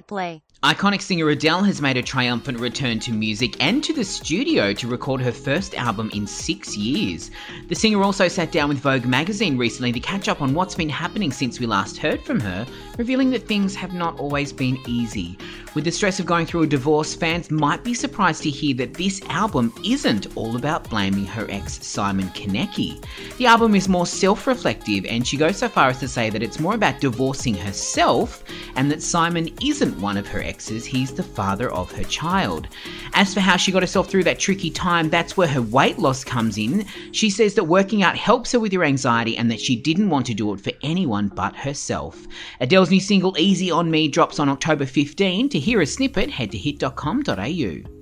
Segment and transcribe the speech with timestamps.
[0.00, 0.42] Play.
[0.62, 4.86] Iconic singer Adele has made a triumphant return to music and to the studio to
[4.86, 7.32] record her first album in six years.
[7.66, 10.88] The singer also sat down with Vogue magazine recently to catch up on what's been
[10.88, 12.64] happening since we last heard from her,
[12.96, 15.36] revealing that things have not always been easy.
[15.74, 18.94] With the stress of going through a divorce, fans might be surprised to hear that
[18.94, 23.04] this album isn't all about blaming her ex Simon Konecki.
[23.36, 26.42] The album is more self reflective, and she goes so far as to say that
[26.42, 28.44] it's more about divorcing herself
[28.76, 32.68] and that Simon isn't one of her exes, he's the father of her child.
[33.14, 36.24] As for how she got herself through that tricky time, that's where her weight loss
[36.24, 36.86] comes in.
[37.12, 40.26] She says that working out helps her with her anxiety and that she didn't want
[40.26, 42.26] to do it for anyone but herself.
[42.60, 45.48] Adele's new single Easy on Me drops on October 15.
[45.50, 48.01] To hear a snippet, head to hit.com.au.